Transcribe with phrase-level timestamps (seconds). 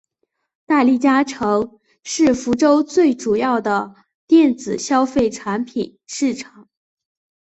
[0.65, 3.93] 大利嘉城是福州最主要的
[4.25, 6.67] 电子消费产品市场。